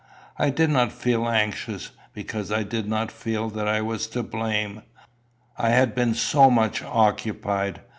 I 0.39 0.49
did 0.49 0.71
not 0.71 0.91
feel 0.91 1.29
anxious, 1.29 1.91
because 2.11 2.51
I 2.51 2.63
did 2.63 2.87
not 2.87 3.11
feel 3.11 3.51
that 3.51 3.67
I 3.67 3.81
was 3.81 4.07
to 4.07 4.23
blame: 4.23 4.81
I 5.59 5.69
had 5.69 5.93
been 5.93 6.15
so 6.15 6.49
much 6.49 6.81
occupied. 6.81 7.81